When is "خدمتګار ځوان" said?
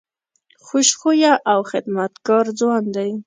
1.71-2.83